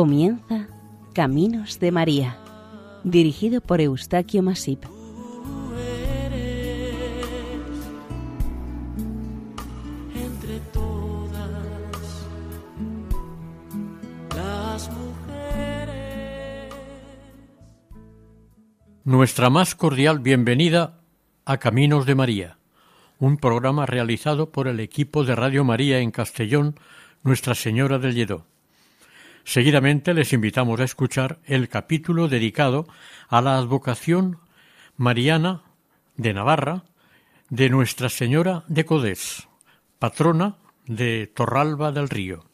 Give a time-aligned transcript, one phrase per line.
[0.00, 0.66] Comienza
[1.12, 2.38] Caminos de María,
[3.04, 4.82] dirigido por Eustaquio Masip.
[19.04, 21.02] Nuestra más cordial bienvenida
[21.44, 22.56] a Caminos de María,
[23.18, 26.76] un programa realizado por el equipo de Radio María en Castellón,
[27.22, 28.46] Nuestra Señora del Lledó.
[29.44, 32.86] Seguidamente les invitamos a escuchar el capítulo dedicado
[33.28, 34.38] a la advocación
[34.96, 35.62] mariana
[36.16, 36.84] de Navarra
[37.48, 39.48] de Nuestra Señora de Codés,
[39.98, 42.44] patrona de Torralba del Río.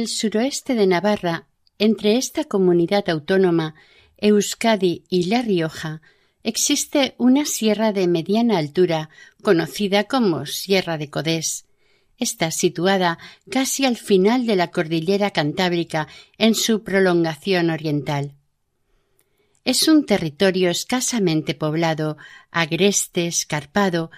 [0.00, 1.46] el suroeste de Navarra,
[1.78, 3.74] entre esta comunidad autónoma,
[4.16, 6.00] Euskadi y La Rioja,
[6.42, 9.10] existe una sierra de mediana altura,
[9.42, 11.66] conocida como Sierra de Codés.
[12.18, 13.18] Está situada
[13.50, 16.08] casi al final de la cordillera cantábrica
[16.38, 18.34] en su prolongación oriental.
[19.64, 22.16] Es un territorio escasamente poblado,
[22.50, 24.10] agreste, escarpado,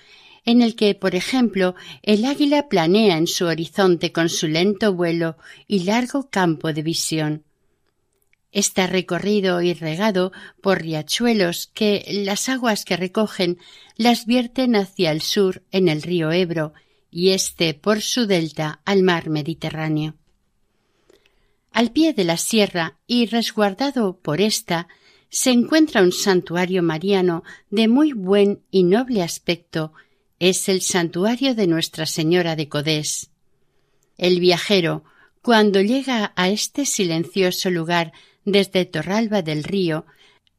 [0.44, 5.36] en el que, por ejemplo, el águila planea en su horizonte con su lento vuelo
[5.66, 7.44] y largo campo de visión.
[8.50, 13.58] Está recorrido y regado por riachuelos que las aguas que recogen
[13.96, 16.74] las vierten hacia el sur en el río Ebro
[17.10, 20.14] y este por su delta al mar Mediterráneo.
[21.72, 24.88] Al pie de la sierra y resguardado por ésta
[25.30, 29.94] se encuentra un santuario mariano de muy buen y noble aspecto.
[30.42, 33.30] Es el santuario de Nuestra Señora de Codés.
[34.18, 35.04] El viajero,
[35.40, 38.12] cuando llega a este silencioso lugar
[38.44, 40.04] desde Torralba del Río,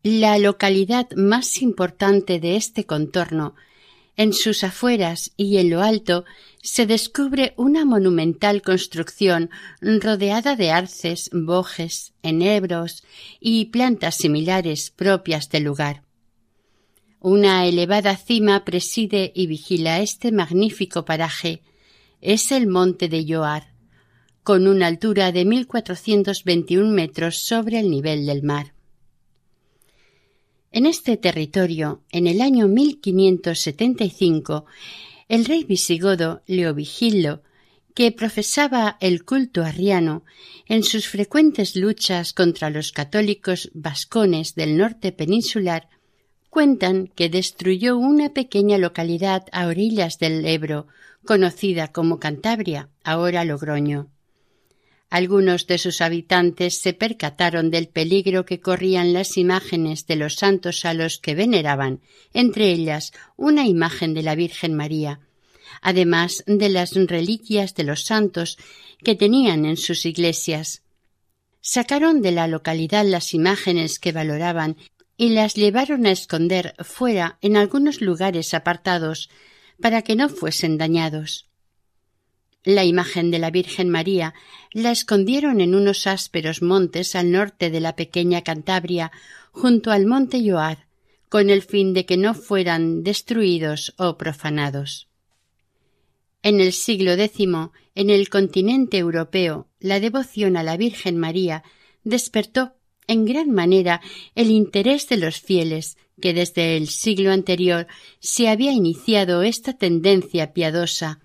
[0.01, 3.55] la localidad más importante de este contorno,
[4.15, 6.23] en sus afueras y en lo alto
[6.61, 9.49] se descubre una monumental construcción
[9.81, 13.03] rodeada de arces, bojes, enebros
[13.41, 16.02] y plantas similares propias del lugar.
[17.25, 21.61] Una elevada cima preside y vigila este magnífico paraje.
[22.19, 23.71] Es el monte de Yoar,
[24.43, 28.73] con una altura de 1421 metros sobre el nivel del mar.
[30.73, 34.65] En este territorio, en el año 1575,
[35.29, 37.41] el rey visigodo Leovigildo,
[37.93, 40.25] que profesaba el culto arriano,
[40.67, 45.87] en sus frecuentes luchas contra los católicos vascones del norte peninsular,
[46.53, 50.85] cuentan que destruyó una pequeña localidad a orillas del Ebro,
[51.25, 54.11] conocida como Cantabria, ahora Logroño.
[55.09, 60.85] Algunos de sus habitantes se percataron del peligro que corrían las imágenes de los santos
[60.85, 62.01] a los que veneraban,
[62.35, 65.21] entre ellas una imagen de la Virgen María,
[65.81, 68.59] además de las reliquias de los santos
[69.03, 70.83] que tenían en sus iglesias.
[71.61, 74.77] Sacaron de la localidad las imágenes que valoraban
[75.23, 79.29] y las llevaron a esconder fuera en algunos lugares apartados
[79.79, 81.47] para que no fuesen dañados.
[82.65, 84.33] La imagen de la Virgen María
[84.73, 89.13] la escondieron en unos ásperos montes al norte de la pequeña Cantabria,
[89.53, 90.87] junto al monte Yoar,
[91.29, 95.07] con el fin de que no fueran destruidos o profanados.
[96.41, 97.47] En el siglo X,
[97.95, 101.63] en el continente europeo, la devoción a la Virgen María
[102.03, 102.73] despertó
[103.07, 104.01] en gran manera
[104.35, 107.87] el interés de los fieles, que desde el siglo anterior
[108.19, 111.19] se había iniciado esta tendencia piadosa,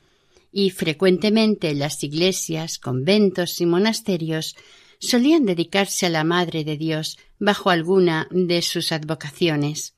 [0.50, 4.56] y frecuentemente las iglesias, conventos y monasterios
[4.98, 9.94] solían dedicarse a la Madre de Dios bajo alguna de sus advocaciones.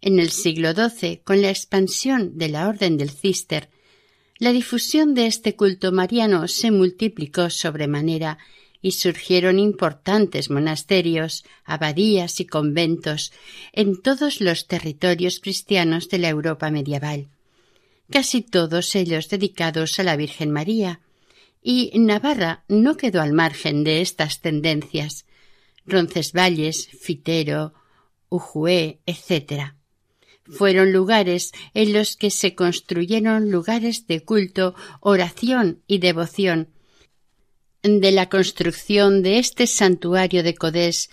[0.00, 3.68] En el siglo XII, con la expansión de la Orden del Cister,
[4.38, 8.38] la difusión de este culto mariano se multiplicó sobremanera
[8.80, 13.32] y surgieron importantes monasterios, abadías y conventos
[13.72, 17.28] en todos los territorios cristianos de la Europa medieval
[18.10, 21.00] casi todos ellos dedicados a la Virgen María,
[21.62, 25.26] y Navarra no quedó al margen de estas tendencias.
[25.86, 27.74] Roncesvalles, Fitero,
[28.28, 29.74] Ujué, etc.
[30.46, 36.68] Fueron lugares en los que se construyeron lugares de culto, oración y devoción.
[37.82, 41.10] De la construcción de este santuario de Codés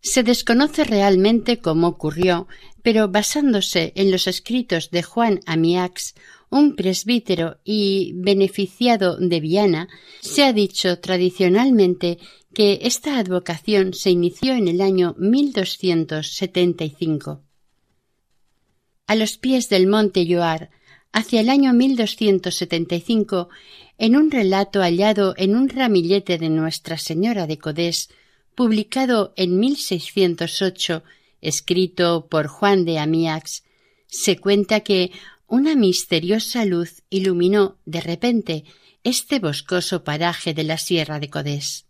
[0.00, 2.48] se desconoce realmente cómo ocurrió,
[2.82, 6.14] pero basándose en los escritos de Juan Amiax,
[6.50, 9.88] un presbítero y beneficiado de Viana,
[10.20, 12.18] se ha dicho tradicionalmente
[12.52, 17.44] que esta advocación se inició en el año 1275.
[19.06, 20.70] A los pies del monte Yoar,
[21.12, 23.48] hacia el año 1275,
[24.00, 28.08] en un relato hallado en un ramillete de Nuestra Señora de Codés,
[28.54, 31.02] publicado en 1608,
[31.42, 33.62] escrito por Juan de Amiax,
[34.06, 35.12] se cuenta que
[35.46, 38.64] una misteriosa luz iluminó de repente
[39.04, 41.84] este boscoso paraje de la sierra de Codés.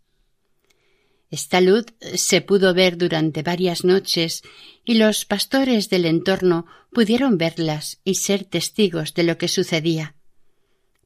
[1.29, 4.41] Esta luz se pudo ver durante varias noches
[4.83, 10.15] y los pastores del entorno pudieron verlas y ser testigos de lo que sucedía.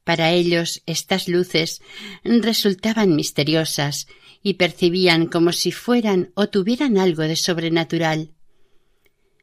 [0.05, 1.81] Para ellos estas luces
[2.23, 4.07] resultaban misteriosas
[4.41, 8.29] y percibían como si fueran o tuvieran algo de sobrenatural.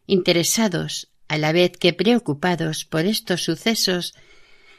[0.07, 4.15] Interesados, a la vez que preocupados por estos sucesos,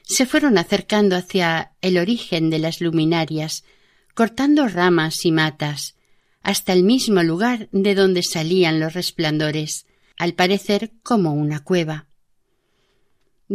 [0.03, 3.65] se fueron acercando hacia el origen de las luminarias,
[4.13, 5.95] cortando ramas y matas,
[6.41, 9.85] hasta el mismo lugar de donde salían los resplandores,
[10.17, 12.07] al parecer como una cueva.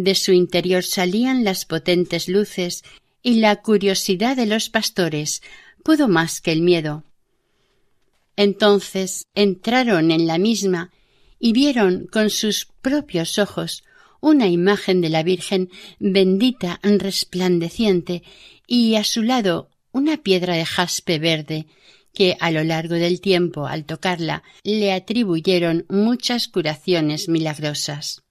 [0.00, 2.84] De su interior salían las potentes luces
[3.20, 5.42] y la curiosidad de los pastores
[5.82, 7.02] pudo más que el miedo.
[8.36, 10.92] Entonces entraron en la misma
[11.40, 13.82] y vieron con sus propios ojos
[14.20, 18.22] una imagen de la Virgen bendita resplandeciente
[18.68, 21.66] y a su lado una piedra de jaspe verde
[22.14, 28.22] que a lo largo del tiempo al tocarla le atribuyeron muchas curaciones milagrosas.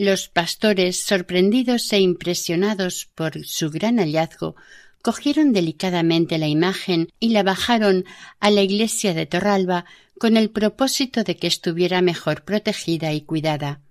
[0.00, 4.56] Los pastores, sorprendidos e impresionados por su gran hallazgo,
[5.02, 8.06] cogieron delicadamente la imagen y la bajaron
[8.38, 9.84] a la iglesia de Torralba
[10.18, 13.82] con el propósito de que estuviera mejor protegida y cuidada.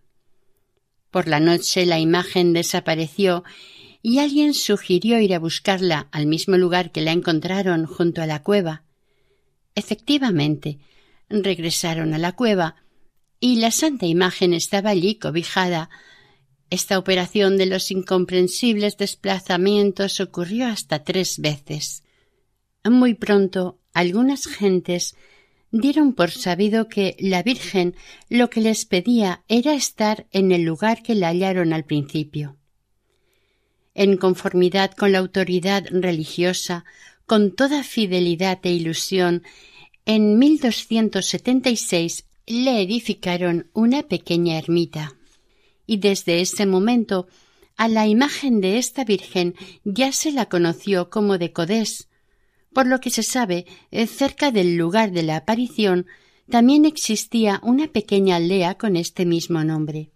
[1.12, 3.44] Por la noche la imagen desapareció
[4.02, 8.42] y alguien sugirió ir a buscarla al mismo lugar que la encontraron junto a la
[8.42, 8.82] cueva.
[9.76, 10.80] Efectivamente,
[11.30, 12.78] regresaron a la cueva
[13.40, 15.90] y la santa imagen estaba allí cobijada.
[16.70, 22.04] Esta operación de los incomprensibles desplazamientos ocurrió hasta tres veces.
[22.84, 25.16] Muy pronto algunas gentes
[25.72, 27.96] dieron por sabido que la Virgen
[28.30, 32.58] lo que les pedía era estar en el lugar que la hallaron al principio.
[33.94, 36.86] En conformidad con la autoridad religiosa,
[37.26, 39.44] con toda fidelidad e ilusión,
[40.06, 42.26] en 1276
[42.58, 45.16] le edificaron una pequeña ermita.
[45.86, 47.28] Y desde ese momento
[47.78, 52.10] a la imagen de esta Virgen ya se la conoció como de Codés,
[52.74, 56.06] por lo que se sabe, eh, cerca del lugar de la aparición
[56.50, 60.12] también existía una pequeña aldea con este mismo nombre.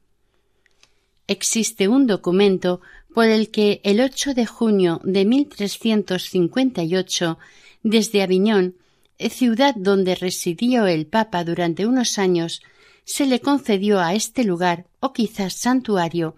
[1.28, 2.82] Existe un documento
[3.14, 7.38] por el que el 8 de junio de 1358,
[7.84, 8.76] desde Aviñón,
[9.20, 12.62] ciudad donde residió el Papa durante unos años,
[13.06, 16.36] se le concedió a este lugar, o quizás santuario,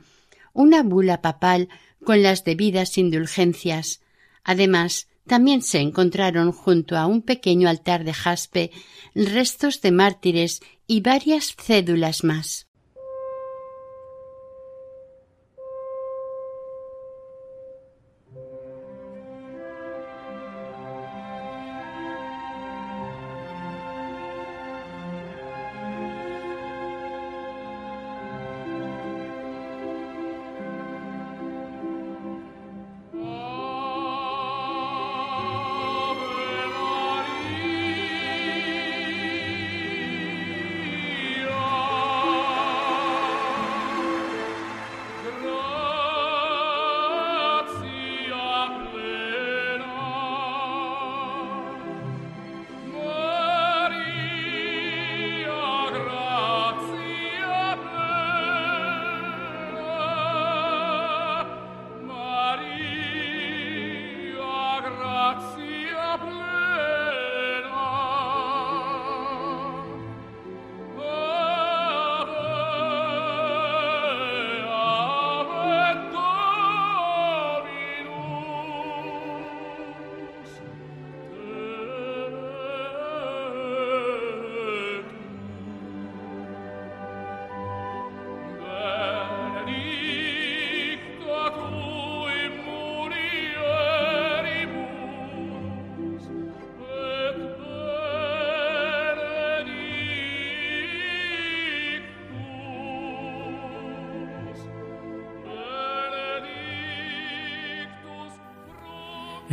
[0.53, 1.69] una bula papal
[2.03, 4.01] con las debidas indulgencias.
[4.43, 8.71] Además, también se encontraron junto a un pequeño altar de jaspe
[9.15, 12.64] restos de mártires y varias cédulas más.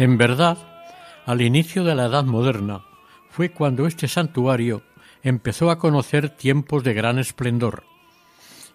[0.03, 0.59] En verdad,
[1.27, 2.85] al inicio de la Edad Moderna
[3.31, 4.83] fue cuando este santuario
[5.23, 7.85] empezó a conocer tiempos de gran esplendor.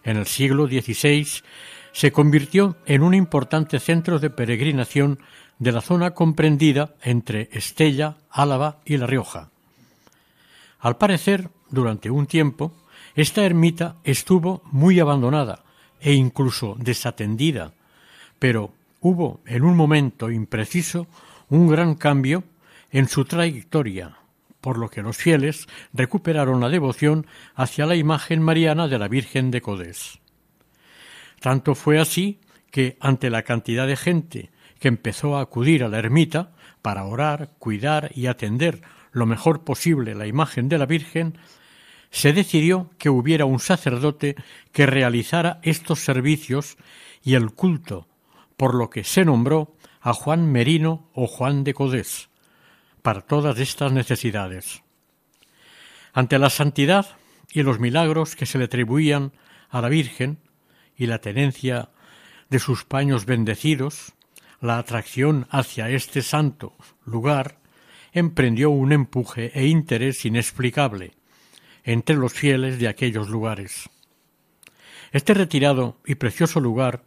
[0.05, 1.27] En el siglo XVI
[1.91, 5.19] se convirtió en un importante centro de peregrinación
[5.60, 9.51] de la zona comprendida entre Estella, Álava y La Rioja.
[10.79, 12.72] Al parecer, durante un tiempo,
[13.15, 15.65] esta ermita estuvo muy abandonada
[16.00, 17.74] e incluso desatendida,
[18.39, 18.76] pero
[19.08, 21.08] hubo en un momento impreciso
[21.48, 22.44] un gran cambio
[22.92, 24.18] en su trayectoria,
[24.60, 29.50] por lo que los fieles recuperaron la devoción hacia la imagen mariana de la Virgen
[29.50, 30.20] de Codés.
[31.40, 36.00] Tanto fue así que, ante la cantidad de gente que empezó a acudir a la
[36.00, 38.82] ermita para orar, cuidar y atender
[39.14, 41.38] lo mejor posible la imagen de la Virgen,
[42.10, 44.36] se decidió que hubiera un sacerdote
[44.74, 46.76] que realizara estos servicios
[47.24, 48.08] y el culto
[48.58, 52.30] por lo que se nombró a Juan Merino o Juan de Codés
[53.02, 54.84] para todas estas necesidades.
[56.14, 57.18] Ante la santidad
[57.52, 59.32] y los milagros que se le atribuían
[59.70, 60.40] a la Virgen
[60.98, 61.90] y la tenencia
[62.50, 64.14] de sus paños bendecidos,
[64.60, 66.74] la atracción hacia este santo
[67.06, 67.60] lugar
[68.12, 71.14] emprendió un empuje e interés inexplicable
[71.84, 73.90] entre los fieles de aquellos lugares.
[75.12, 77.04] Este retirado y precioso lugar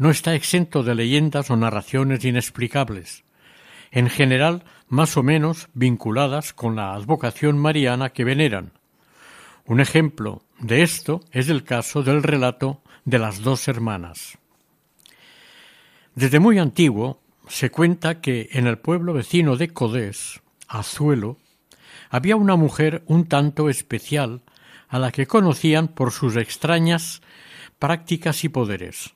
[0.00, 3.22] no está exento de leyendas o narraciones inexplicables,
[3.90, 8.72] en general más o menos vinculadas con la advocación mariana que veneran.
[9.66, 14.38] Un ejemplo de esto es el caso del relato de las dos hermanas.
[16.14, 21.36] Desde muy antiguo se cuenta que en el pueblo vecino de Codés, Azuelo,
[22.08, 24.40] había una mujer un tanto especial
[24.88, 27.20] a la que conocían por sus extrañas
[27.78, 29.14] prácticas y poderes.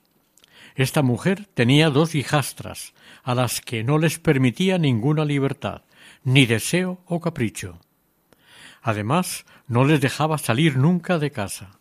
[0.75, 5.81] Esta mujer tenía dos hijastras, a las que no les permitía ninguna libertad,
[6.23, 7.79] ni deseo o capricho.
[8.81, 11.79] Además, no les dejaba salir nunca de casa.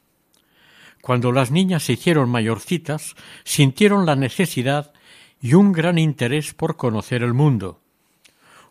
[1.02, 4.92] Cuando las niñas se hicieron mayorcitas, sintieron la necesidad
[5.42, 7.80] y un gran interés por conocer el mundo.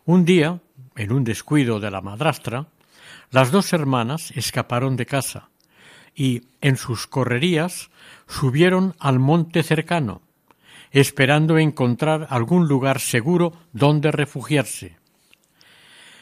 [0.04, 0.60] Un día,
[0.96, 2.66] en un descuido de la madrastra,
[3.30, 5.50] las dos hermanas escaparon de casa
[6.14, 7.90] y, en sus correrías,
[8.26, 10.22] subieron al monte cercano,
[10.90, 14.96] esperando encontrar algún lugar seguro donde refugiarse.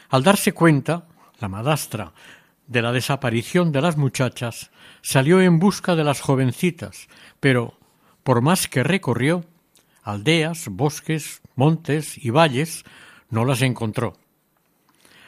[0.09, 1.07] Al darse cuenta,
[1.39, 2.13] la madrastra,
[2.67, 7.07] de la desaparición de las muchachas, salió en busca de las jovencitas,
[7.39, 7.77] pero,
[8.23, 9.45] por más que recorrió,
[10.01, 12.83] aldeas, bosques, montes y valles,
[13.29, 14.13] no las encontró.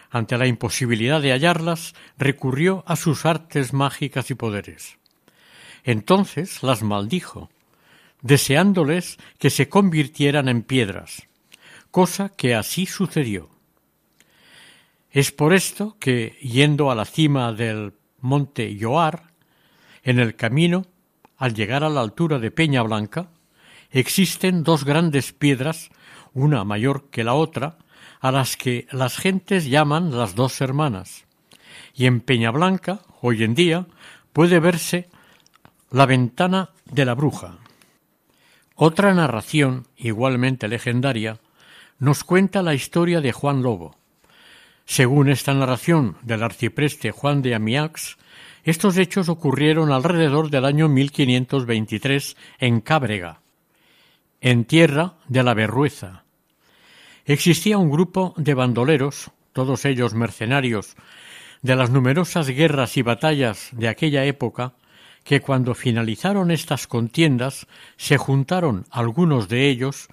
[0.09, 4.97] Ante la imposibilidad de hallarlas, recurrió a sus artes mágicas y poderes.
[5.85, 7.49] Entonces las maldijo,
[8.21, 11.27] deseándoles que se convirtieran en piedras,
[11.91, 13.49] cosa que así sucedió.
[15.11, 19.31] Es por esto que, yendo a la cima del monte Yoar,
[20.03, 20.87] en el camino,
[21.37, 23.29] al llegar a la altura de Peña Blanca,
[23.91, 25.91] existen dos grandes piedras,
[26.33, 27.77] una mayor que la otra,
[28.19, 31.25] a las que las gentes llaman las dos hermanas.
[31.93, 33.85] Y en Peña Blanca, hoy en día,
[34.33, 35.09] puede verse
[35.91, 37.57] la ventana de la bruja.
[38.75, 41.39] Otra narración, igualmente legendaria,
[41.99, 43.95] nos cuenta la historia de Juan Lobo.
[44.85, 48.17] Según esta narración del arcipreste Juan de Amiax,
[48.63, 53.41] estos hechos ocurrieron alrededor del año 1523 en Cábrega,
[54.41, 56.23] en tierra de la Berrueza.
[57.25, 60.95] Existía un grupo de bandoleros, todos ellos mercenarios,
[61.61, 64.73] de las numerosas guerras y batallas de aquella época,
[65.25, 70.07] que cuando finalizaron estas contiendas se juntaron algunos de ellos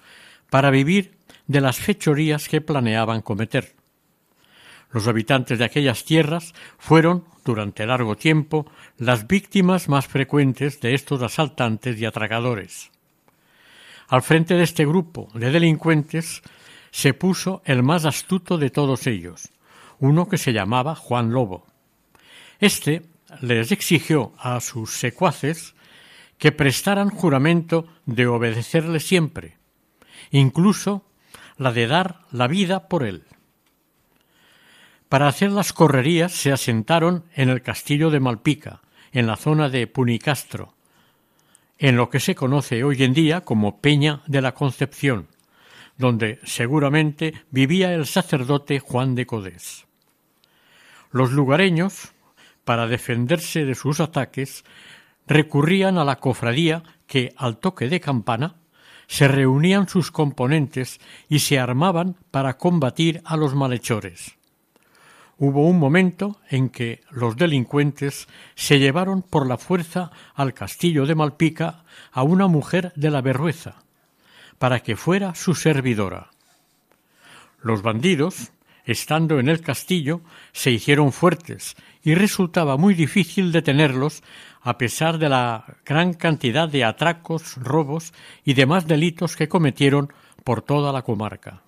[0.49, 3.75] para vivir de las fechorías que planeaban cometer.
[4.91, 8.65] Los habitantes de aquellas tierras fueron, durante largo tiempo,
[8.97, 12.91] las víctimas más frecuentes de estos asaltantes y atracadores.
[14.07, 16.41] Al frente de este grupo de delincuentes
[16.89, 19.51] se puso el más astuto de todos ellos,
[19.99, 21.65] uno que se llamaba Juan Lobo.
[22.59, 25.75] Este les exigió a sus secuaces
[26.37, 29.57] que prestaran juramento de obedecerle siempre,
[30.31, 31.05] incluso
[31.57, 33.23] la de dar la vida por él.
[35.09, 39.85] Para hacer las correrías se asentaron en el castillo de Malpica, en la zona de
[39.85, 40.73] Punicastro,
[41.77, 45.27] en lo que se conoce hoy en día como Peña de la Concepción,
[45.97, 49.85] donde seguramente vivía el sacerdote Juan de Codés.
[51.11, 52.12] Los lugareños,
[52.65, 54.63] para defenderse de sus ataques,
[55.27, 58.55] recurrían a la cofradía que, al toque de campana,
[59.07, 60.99] se reunían sus componentes
[61.29, 64.37] y se armaban para combatir a los malhechores.
[65.37, 71.15] Hubo un momento en que los delincuentes se llevaron por la fuerza al castillo de
[71.15, 73.83] Malpica a una mujer de la Berrueza,
[74.57, 76.29] para que fuera su servidora.
[77.61, 78.51] Los bandidos,
[78.85, 84.23] estando en el castillo, se hicieron fuertes y resultaba muy difícil detenerlos
[84.61, 90.11] a pesar de la gran cantidad de atracos, robos y demás delitos que cometieron
[90.43, 91.61] por toda la comarca.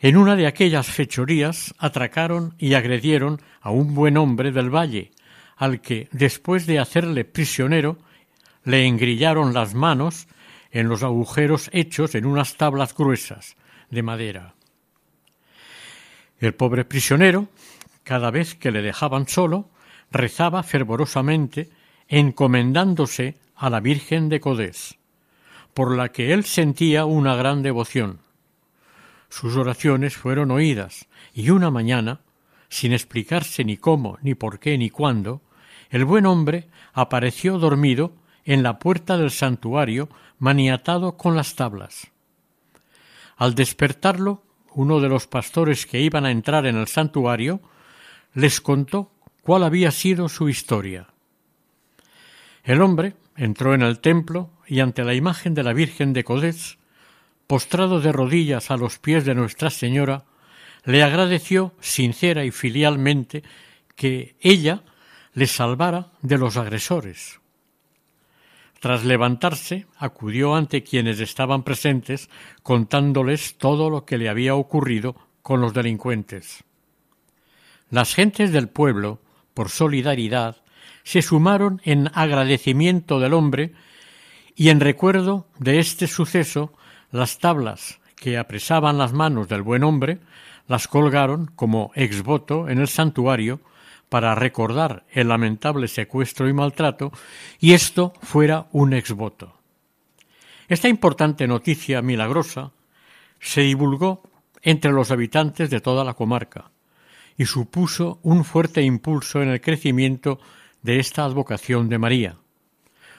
[0.00, 5.12] En una de aquellas fechorías atracaron y agredieron a un buen hombre del valle,
[5.56, 7.98] al que, después de hacerle prisionero,
[8.64, 10.26] le engrillaron las manos
[10.72, 13.56] en los agujeros hechos en unas tablas gruesas
[13.90, 14.54] de madera.
[16.42, 17.46] El pobre prisionero,
[18.02, 19.70] cada vez que le dejaban solo,
[20.10, 21.70] rezaba fervorosamente,
[22.08, 24.98] encomendándose a la Virgen de Codés,
[25.72, 28.18] por la que él sentía una gran devoción.
[29.28, 32.22] Sus oraciones fueron oídas, y una mañana,
[32.68, 35.42] sin explicarse ni cómo, ni por qué, ni cuándo,
[35.90, 40.08] el buen hombre apareció dormido en la puerta del santuario
[40.40, 42.10] maniatado con las tablas.
[43.36, 44.42] Al despertarlo,
[44.74, 47.60] uno de los pastores que iban a entrar en el santuario
[48.34, 49.10] les contó
[49.42, 51.08] cuál había sido su historia.
[52.64, 56.78] El hombre entró en el templo y ante la imagen de la Virgen de Codés,
[57.46, 60.24] postrado de rodillas a los pies de Nuestra Señora,
[60.84, 63.42] le agradeció sincera y filialmente
[63.94, 64.82] que ella
[65.34, 67.41] le salvara de los agresores.
[68.82, 72.28] Tras levantarse, acudió ante quienes estaban presentes
[72.64, 76.64] contándoles todo lo que le había ocurrido con los delincuentes.
[77.90, 79.20] Las gentes del pueblo,
[79.54, 80.56] por solidaridad,
[81.04, 83.72] se sumaron en agradecimiento del hombre
[84.56, 86.72] y en recuerdo de este suceso
[87.12, 90.18] las tablas que apresaban las manos del buen hombre
[90.66, 93.60] las colgaron como exvoto en el santuario
[94.12, 97.12] para recordar el lamentable secuestro y maltrato
[97.58, 99.56] y esto fuera un exvoto.
[100.68, 102.72] Esta importante noticia milagrosa
[103.40, 104.22] se divulgó
[104.60, 106.72] entre los habitantes de toda la comarca
[107.38, 110.38] y supuso un fuerte impulso en el crecimiento
[110.82, 112.36] de esta advocación de María.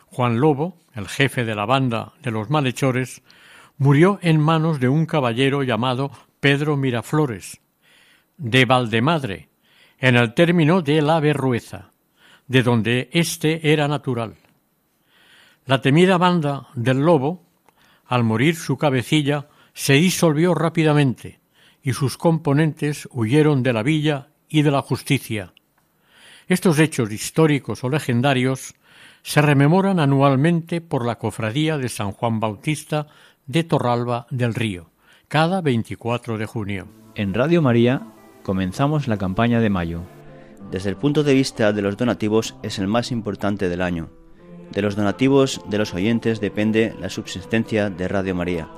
[0.06, 3.24] Juan Lobo, el jefe de la banda de los malhechores,
[3.80, 7.62] murió en manos de un caballero llamado Pedro Miraflores,
[8.38, 9.50] de Valdemadre,
[10.04, 11.94] en el término de la Berrueza,
[12.46, 14.36] de donde éste era natural.
[15.66, 17.46] La temida banda del lobo,
[18.08, 21.39] al morir su cabecilla, se disolvió rápidamente,
[21.82, 25.54] y sus componentes huyeron de la villa y de la justicia.
[26.50, 28.76] Estos hechos históricos o legendarios
[29.22, 33.08] se rememoran anualmente por la cofradía de San Juan Bautista
[33.46, 34.89] de Torralba del Río,
[35.30, 36.89] cada 24 de junio.
[37.16, 38.02] En Radio María
[38.44, 40.02] comenzamos la campaña de mayo.
[40.70, 44.10] Desde el punto de vista de los donativos es el más importante del año.
[44.72, 48.70] De los donativos de los oyentes depende la subsistencia de Radio María.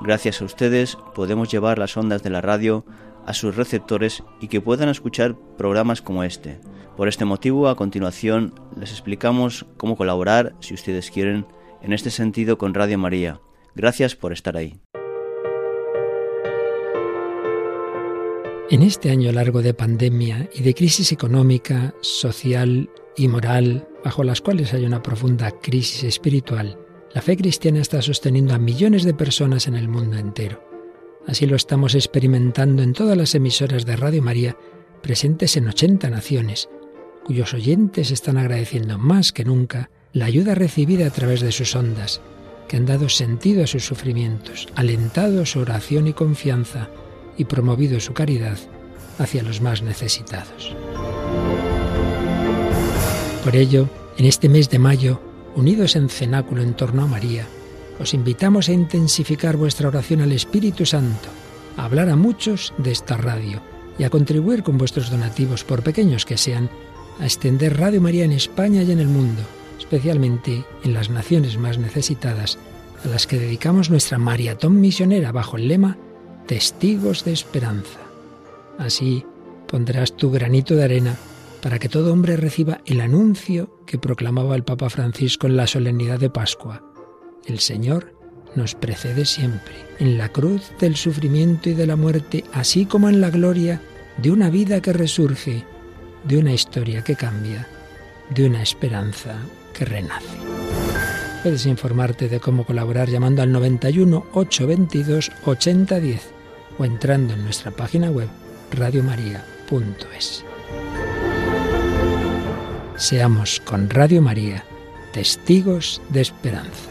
[0.00, 2.84] Gracias a ustedes podemos llevar las ondas de la radio
[3.26, 6.60] a sus receptores y que puedan escuchar programas como este.
[6.96, 11.46] Por este motivo, a continuación les explicamos cómo colaborar, si ustedes quieren,
[11.82, 13.40] en este sentido con Radio María.
[13.74, 14.80] Gracias por estar ahí.
[18.70, 24.42] En este año largo de pandemia y de crisis económica, social y moral, bajo las
[24.42, 26.78] cuales hay una profunda crisis espiritual,
[27.14, 30.62] la fe cristiana está sosteniendo a millones de personas en el mundo entero.
[31.26, 34.58] Así lo estamos experimentando en todas las emisoras de Radio María
[35.00, 36.68] presentes en 80 naciones,
[37.24, 42.20] cuyos oyentes están agradeciendo más que nunca la ayuda recibida a través de sus ondas,
[42.68, 46.90] que han dado sentido a sus sufrimientos, alentado su oración y confianza
[47.38, 48.58] y promovido su caridad
[49.18, 50.74] hacia los más necesitados.
[53.44, 55.22] Por ello, en este mes de mayo,
[55.54, 57.46] unidos en cenáculo en torno a María,
[57.98, 61.28] os invitamos a intensificar vuestra oración al Espíritu Santo,
[61.76, 63.60] a hablar a muchos de esta radio
[63.98, 66.68] y a contribuir con vuestros donativos, por pequeños que sean,
[67.18, 69.42] a extender Radio María en España y en el mundo,
[69.78, 72.58] especialmente en las naciones más necesitadas,
[73.04, 75.96] a las que dedicamos nuestra maratón misionera bajo el lema
[76.48, 78.00] Testigos de Esperanza.
[78.78, 79.22] Así
[79.66, 81.14] pondrás tu granito de arena
[81.60, 86.18] para que todo hombre reciba el anuncio que proclamaba el Papa Francisco en la solemnidad
[86.18, 86.82] de Pascua.
[87.44, 88.14] El Señor
[88.54, 93.20] nos precede siempre, en la cruz del sufrimiento y de la muerte, así como en
[93.20, 93.82] la gloria
[94.16, 95.66] de una vida que resurge,
[96.24, 97.68] de una historia que cambia,
[98.34, 99.36] de una esperanza
[99.74, 100.38] que renace.
[101.42, 106.37] Puedes informarte de cómo colaborar llamando al 91 822 8010
[106.78, 108.28] o entrando en nuestra página web
[108.70, 110.44] radiomaria.es.
[112.96, 114.64] Seamos con Radio María
[115.12, 116.90] testigos de esperanza.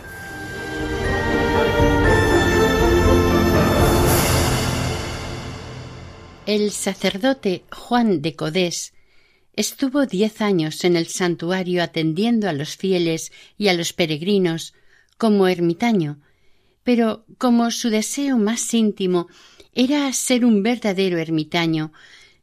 [6.46, 8.94] El sacerdote Juan de Codés
[9.54, 14.74] estuvo diez años en el santuario atendiendo a los fieles y a los peregrinos
[15.18, 16.22] como ermitaño,
[16.84, 19.28] pero como su deseo más íntimo
[19.78, 21.94] era ser un verdadero ermitaño,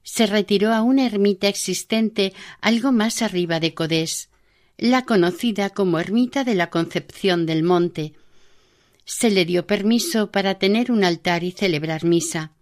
[0.04, 4.28] se retiró a una ermita existente algo más arriba de Codés,
[4.78, 8.12] la conocida como Ermita de la Concepción del Monte.
[9.04, 12.52] Se le dio permiso para tener un altar y celebrar misa.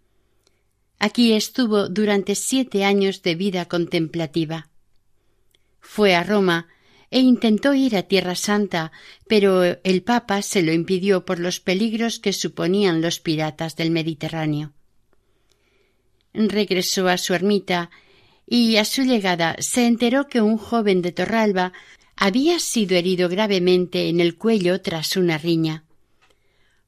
[0.99, 4.71] Aquí estuvo durante siete años de vida contemplativa.
[5.81, 6.69] Fue a Roma
[7.13, 8.91] e intentó ir a Tierra Santa,
[9.29, 14.73] pero el Papa se lo impidió por los peligros que suponían los piratas del Mediterráneo.
[16.33, 17.91] Regresó a su ermita
[18.47, 21.75] y a su llegada se enteró que un joven de Torralba
[22.17, 25.85] había sido herido gravemente en el cuello tras una riña.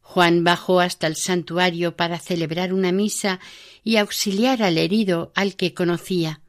[0.01, 3.41] Juan bajó hasta el santuario para celebrar una misa
[3.83, 6.41] y auxiliar al herido al que conocía.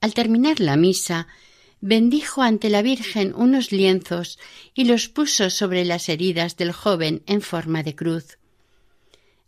[0.00, 1.28] Al terminar la misa,
[1.86, 4.38] bendijo ante la Virgen unos lienzos
[4.72, 8.38] y los puso sobre las heridas del joven en forma de cruz.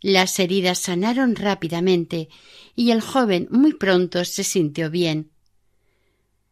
[0.01, 2.29] Las heridas sanaron rápidamente
[2.75, 5.31] y el joven muy pronto se sintió bien.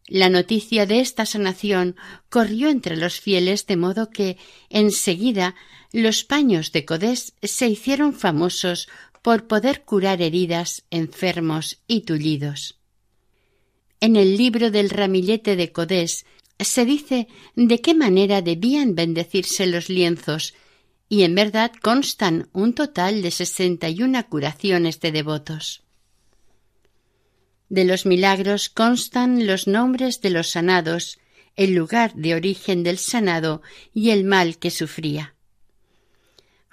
[0.08, 1.96] La noticia de esta sanación
[2.30, 4.38] corrió entre los fieles de modo que
[4.70, 5.54] enseguida
[5.94, 8.88] los paños de Codés se hicieron famosos
[9.22, 12.80] por poder curar heridas, enfermos y tullidos.
[14.00, 16.26] En el libro del ramillete de Codés
[16.60, 20.54] se dice de qué manera debían bendecirse los lienzos
[21.10, 25.84] y en verdad constan un total de sesenta y una curaciones de devotos.
[27.70, 31.20] De los milagros constan los nombres de los sanados,
[31.56, 33.62] el lugar de origen del sanado
[33.94, 35.35] y el mal que sufría.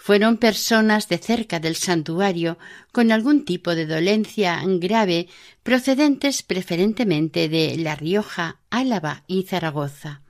[0.04, 2.58] Fueron personas de cerca del santuario
[2.90, 5.28] con algún tipo de dolencia grave
[5.62, 10.22] procedentes preferentemente de La Rioja, Álava y Zaragoza.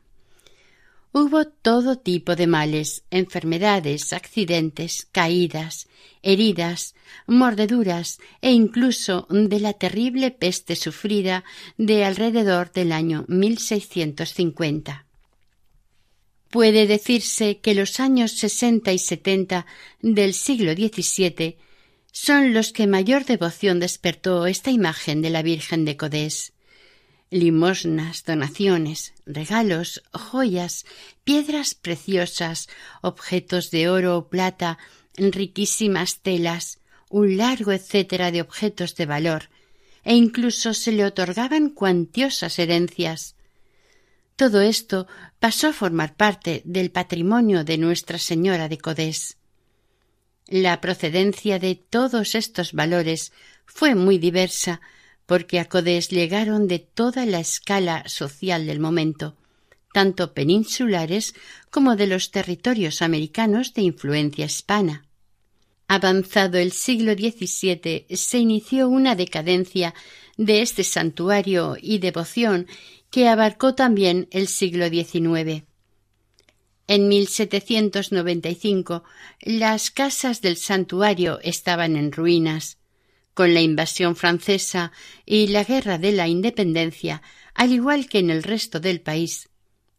[1.10, 5.88] Hubo todo tipo de males, enfermedades, accidentes, caídas,
[6.20, 6.94] heridas,
[7.26, 11.44] mordeduras e incluso de la terrible peste sufrida
[11.78, 15.06] de alrededor del año 1650.
[16.52, 19.66] Puede decirse que los años sesenta y setenta
[20.00, 21.56] del siglo XVII
[22.12, 26.52] son los que mayor devoción despertó esta imagen de la Virgen de Codés
[27.32, 30.84] limosnas, donaciones, regalos, joyas,
[31.24, 32.68] piedras preciosas,
[33.00, 34.78] objetos de oro o plata,
[35.16, 39.48] riquísimas telas, un largo etcétera de objetos de valor,
[40.04, 43.34] e incluso se le otorgaban cuantiosas herencias.
[44.42, 45.06] Todo esto
[45.38, 49.36] pasó a formar parte del patrimonio de Nuestra Señora de Codés.
[50.48, 53.30] La procedencia de todos estos valores
[53.66, 54.80] fue muy diversa,
[55.26, 59.36] porque a Codés llegaron de toda la escala social del momento,
[59.94, 61.34] tanto peninsulares
[61.70, 65.06] como de los territorios americanos de influencia hispana.
[65.86, 69.94] Avanzado el siglo XVII se inició una decadencia
[70.36, 72.66] de este santuario y devoción
[73.12, 75.64] que abarcó también el siglo XIX.
[76.88, 79.04] En 1795
[79.42, 82.78] las casas del santuario estaban en ruinas.
[83.34, 84.92] Con la invasión francesa
[85.26, 87.22] y la guerra de la independencia,
[87.54, 89.50] al igual que en el resto del país,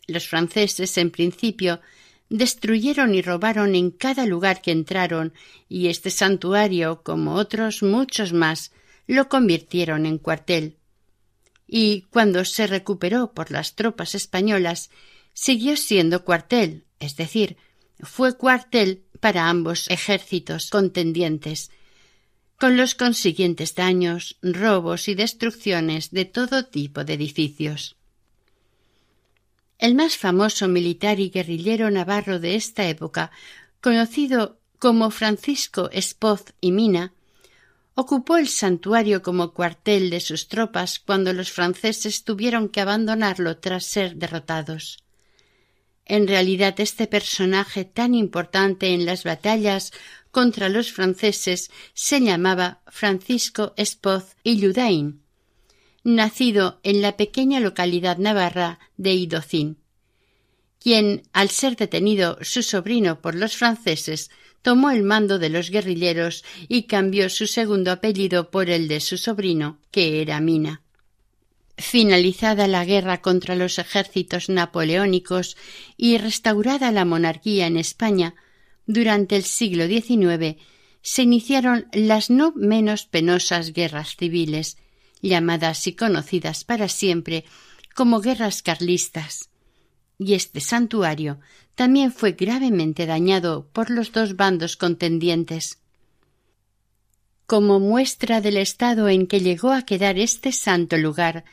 [0.08, 1.82] los franceses en principio
[2.30, 5.34] destruyeron y robaron en cada lugar que entraron
[5.70, 8.72] y este santuario, como otros muchos más,
[9.06, 10.78] lo convirtieron en cuartel.
[11.76, 14.92] Y cuando se recuperó por las tropas españolas,
[15.34, 17.58] siguió siendo cuartel, es decir,
[18.00, 21.72] fue cuartel para ambos ejércitos contendientes,
[22.60, 27.96] con los consiguientes daños, robos y destrucciones de todo tipo de edificios.
[29.80, 33.32] El más famoso militar y guerrillero navarro de esta época,
[33.82, 37.14] conocido como Francisco Espoz y Mina,
[37.96, 43.86] ocupó el santuario como cuartel de sus tropas cuando los franceses tuvieron que abandonarlo tras
[43.86, 45.04] ser derrotados.
[46.06, 49.94] En realidad este personaje tan importante en las batallas
[50.32, 55.22] contra los franceses se llamaba Francisco Espoz y Ludain,
[56.04, 59.78] nacido en la pequeña localidad navarra de Idocín,
[60.80, 64.30] quien, al ser detenido su sobrino por los franceses,
[64.64, 69.18] tomó el mando de los guerrilleros y cambió su segundo apellido por el de su
[69.18, 70.82] sobrino, que era Mina.
[71.78, 75.58] Finalizada la guerra contra los ejércitos napoleónicos
[75.98, 78.36] y restaurada la monarquía en España,
[78.86, 80.58] durante el siglo XIX
[81.02, 84.78] se iniciaron las no menos penosas guerras civiles,
[85.22, 87.44] llamadas y conocidas para siempre
[87.94, 89.50] como guerras carlistas.
[90.26, 91.40] Y este santuario
[91.76, 95.80] también fue gravemente dañado por los dos bandos contendientes.
[97.46, 101.44] Como muestra del estado en que llegó a quedar este santo lugar,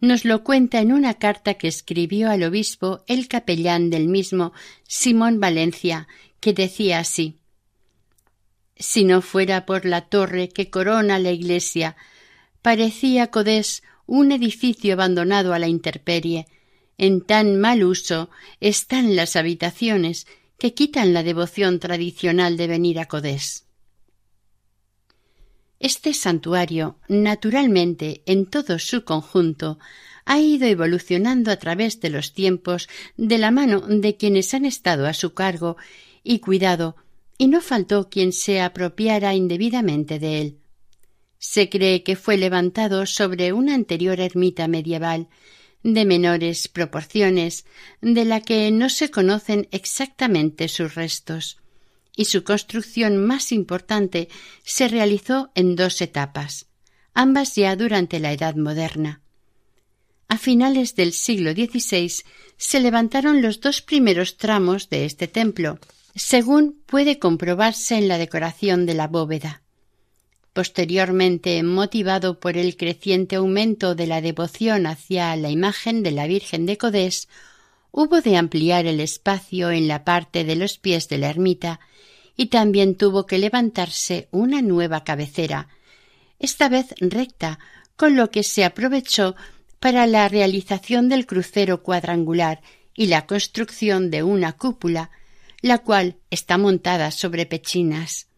[0.00, 4.52] nos lo cuenta en una carta que escribió al obispo el capellán del mismo
[4.86, 6.06] Simón Valencia,
[6.38, 7.40] que decía así
[8.76, 11.96] Si no fuera por la torre que corona la iglesia,
[12.62, 16.46] parecía Codés un edificio abandonado a la intemperie.
[16.98, 18.30] En tan mal uso
[18.60, 20.26] están las habitaciones
[20.58, 23.66] que quitan la devoción tradicional de venir a Codés.
[25.78, 29.78] Este santuario, naturalmente, en todo su conjunto,
[30.24, 35.06] ha ido evolucionando a través de los tiempos de la mano de quienes han estado
[35.06, 35.76] a su cargo
[36.24, 36.96] y cuidado,
[37.38, 40.58] y no faltó quien se apropiara indebidamente de él.
[41.38, 45.28] Se cree que fue levantado sobre una anterior ermita medieval,
[45.82, 47.64] de menores proporciones,
[48.00, 51.58] de la que no se conocen exactamente sus restos
[52.16, 54.28] y su construcción más importante
[54.64, 56.66] se realizó en dos etapas,
[57.14, 59.20] ambas ya durante la Edad Moderna.
[60.28, 62.10] A finales del siglo XVI
[62.56, 65.78] se levantaron los dos primeros tramos de este templo,
[66.16, 69.62] según puede comprobarse en la decoración de la bóveda.
[70.56, 76.64] Posteriormente, motivado por el creciente aumento de la devoción hacia la imagen de la Virgen
[76.64, 77.28] de Codés,
[77.90, 81.78] hubo de ampliar el espacio en la parte de los pies de la ermita
[82.38, 85.68] y también tuvo que levantarse una nueva cabecera,
[86.38, 87.58] esta vez recta,
[87.94, 89.36] con lo que se aprovechó
[89.78, 92.62] para la realización del crucero cuadrangular
[92.94, 95.10] y la construcción de una cúpula,
[95.60, 98.28] la cual está montada sobre pechinas.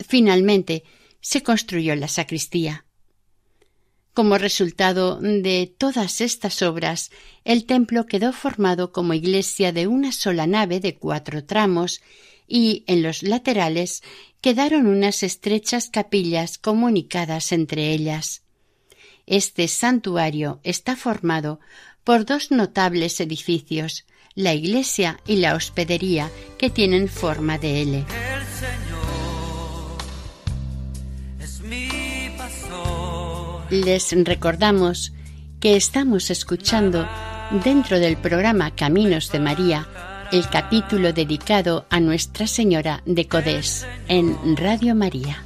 [0.00, 0.82] Finalmente
[1.24, 2.84] se construyó la sacristía.
[4.12, 7.10] Como resultado de todas estas obras,
[7.44, 12.02] el templo quedó formado como iglesia de una sola nave de cuatro tramos
[12.46, 14.02] y en los laterales
[14.42, 18.42] quedaron unas estrechas capillas comunicadas entre ellas.
[19.26, 21.58] Este santuario está formado
[22.04, 28.04] por dos notables edificios, la iglesia y la hospedería, que tienen forma de L.
[33.82, 35.12] Les recordamos
[35.58, 37.08] que estamos escuchando
[37.64, 39.88] dentro del programa Caminos de María
[40.30, 45.42] el capítulo dedicado a Nuestra Señora de Codés en Radio María.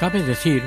[0.00, 0.62] Cabe decir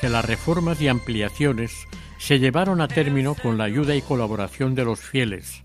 [0.00, 4.86] que las reformas y ampliaciones se llevaron a término con la ayuda y colaboración de
[4.86, 5.62] los fieles.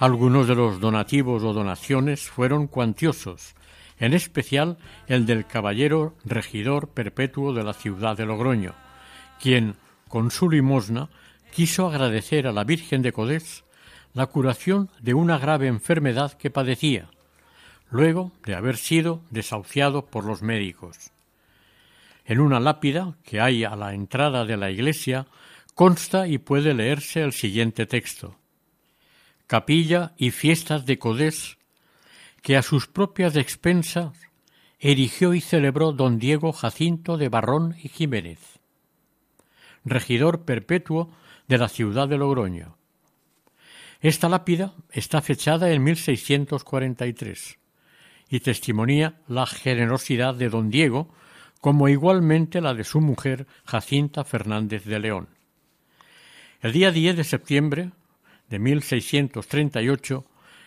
[0.00, 3.54] Algunos de los donativos o donaciones fueron cuantiosos,
[4.00, 8.74] en especial el del caballero regidor perpetuo de la ciudad de Logroño,
[9.40, 9.76] quien,
[10.08, 11.08] con su limosna,
[11.52, 13.62] quiso agradecer a la Virgen de Codés
[14.14, 17.08] la curación de una grave enfermedad que padecía,
[17.88, 21.12] luego de haber sido desahuciado por los médicos.
[22.26, 25.26] En una lápida que hay a la entrada de la iglesia
[25.74, 28.36] consta y puede leerse el siguiente texto.
[29.46, 31.56] Capilla y fiestas de Codés
[32.42, 34.12] que a sus propias expensas
[34.80, 38.40] erigió y celebró don Diego Jacinto de Barrón y Jiménez,
[39.84, 41.12] regidor perpetuo
[41.46, 42.76] de la ciudad de Logroño.
[44.00, 47.58] Esta lápida está fechada en 1643
[48.28, 51.14] y testimonia la generosidad de don Diego
[51.66, 55.28] como igualmente la de su mujer Jacinta Fernández de León.
[56.60, 57.90] El día 10 de septiembre
[58.48, 60.24] de 1638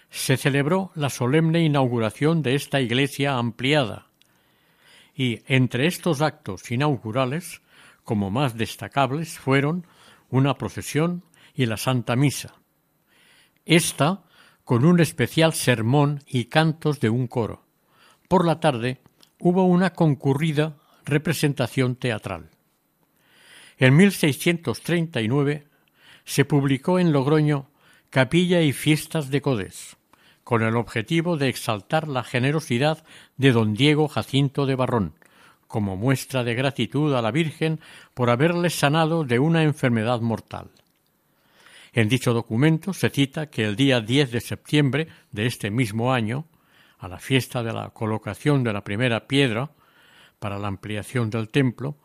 [0.09, 4.07] se celebró la solemne inauguración de esta iglesia ampliada,
[5.15, 7.61] y entre estos actos inaugurales,
[8.03, 9.87] como más destacables, fueron
[10.29, 11.23] una procesión
[11.55, 12.55] y la Santa Misa.
[13.65, 14.23] Esta
[14.65, 17.63] con un especial sermón y cantos de un coro.
[18.27, 18.99] Por la tarde
[19.39, 20.75] hubo una concurrida
[21.05, 22.49] representación teatral.
[23.77, 25.67] En 1639
[26.25, 27.69] se publicó en Logroño
[28.09, 29.97] Capilla y Fiestas de Codés,
[30.43, 33.03] con el objetivo de exaltar la generosidad
[33.37, 35.13] de don Diego Jacinto de Barrón,
[35.67, 37.79] como muestra de gratitud a la Virgen
[38.15, 40.71] por haberle sanado de una enfermedad mortal.
[41.93, 46.45] En dicho documento se cita que el día 10 de septiembre de este mismo año,
[46.97, 49.69] a la fiesta de la colocación de la primera piedra,
[50.39, 51.97] para la ampliación del templo,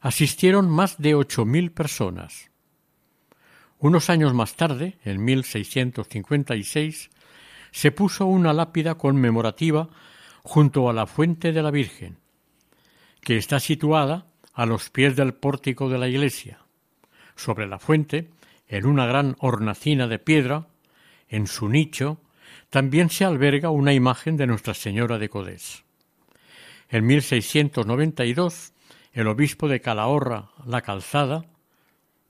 [0.00, 2.50] asistieron más de ocho mil personas.
[3.78, 7.10] Unos años más tarde, en 1656,
[7.70, 9.88] se puso una lápida conmemorativa
[10.42, 12.18] junto a la fuente de la Virgen.
[13.20, 16.60] que está situada a los pies del pórtico de la iglesia.
[17.34, 18.30] Sobre la fuente,
[18.68, 20.68] en una gran hornacina de piedra,
[21.28, 22.20] en su nicho,
[22.70, 25.85] también se alberga una imagen de Nuestra Señora de Codés.
[26.88, 28.72] En 1692,
[29.12, 31.46] el obispo de Calahorra, la Calzada,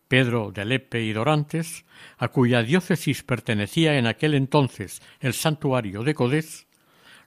[0.09, 1.85] Pedro de Lepe y Dorantes,
[2.17, 6.67] a cuya diócesis pertenecía en aquel entonces el santuario de Codés,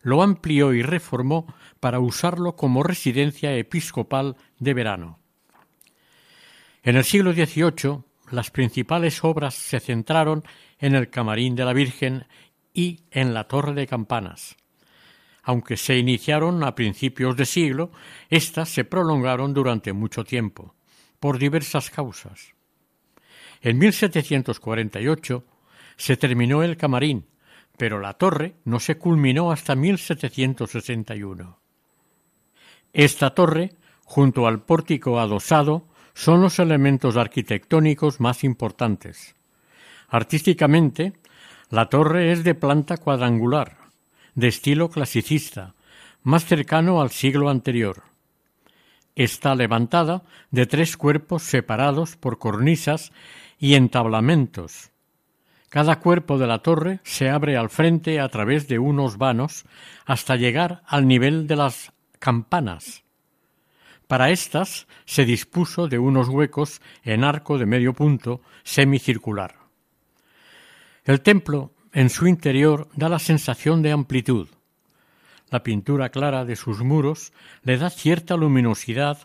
[0.01, 5.19] lo amplió y reformó para usarlo como residencia episcopal de verano.
[6.84, 10.43] En el siglo XVIII, las principales obras se centraron
[10.80, 12.25] en el camarín de la Virgen
[12.73, 14.55] y en la torre de campanas.
[15.43, 17.91] Aunque se iniciaron a principios de siglo,
[18.29, 20.75] éstas se prolongaron durante mucho tiempo,
[21.19, 22.53] por diversas causas.
[23.61, 25.43] En 1748
[25.97, 27.25] se terminó el camarín,
[27.77, 31.59] pero la torre no se culminó hasta 1761.
[32.93, 39.35] Esta torre, junto al pórtico adosado, son los elementos arquitectónicos más importantes.
[40.09, 41.13] Artísticamente,
[41.69, 43.77] la torre es de planta cuadrangular,
[44.39, 45.75] de estilo clasicista,
[46.23, 48.03] más cercano al siglo anterior.
[49.15, 53.11] Está levantada de tres cuerpos separados por cornisas
[53.59, 54.91] y entablamentos.
[55.67, 59.65] Cada cuerpo de la torre se abre al frente a través de unos vanos
[60.05, 63.03] hasta llegar al nivel de las campanas.
[64.07, 69.55] Para éstas se dispuso de unos huecos en arco de medio punto semicircular.
[71.03, 74.47] El templo en su interior da la sensación de amplitud.
[75.49, 77.33] La pintura clara de sus muros
[77.63, 79.17] le da cierta luminosidad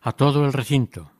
[0.00, 1.10] a todo el recinto.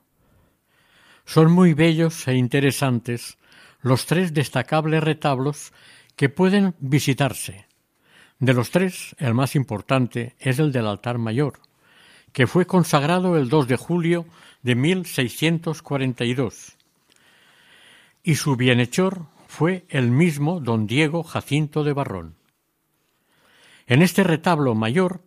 [1.25, 3.37] Son muy bellos e interesantes
[3.81, 5.73] los tres destacables retablos
[6.15, 7.67] que pueden visitarse.
[8.39, 11.59] De los tres, el más importante es el del altar mayor,
[12.31, 14.25] que fue consagrado el 2 de julio
[14.63, 16.77] de 1642.
[18.23, 22.35] Y su bienhechor fue el mismo don Diego Jacinto de Barrón.
[23.87, 25.21] En este retablo mayor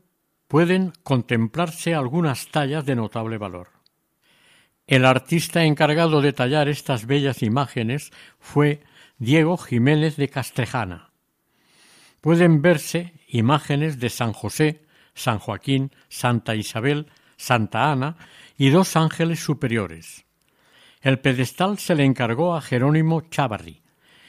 [0.49, 3.69] pueden contemplarse algunas tallas de notable valor.
[4.87, 8.83] El artista encargado de tallar estas bellas imágenes fue
[9.17, 11.09] Diego Jiménez de Castrejana.
[12.21, 14.83] Pueden verse imágenes de San José,
[15.15, 17.07] San Joaquín, Santa Isabel,
[17.39, 18.19] Santa Ana
[18.59, 20.27] y dos ángeles superiores.
[21.01, 23.88] El pedestal se le encargó a Jerónimo Chávarri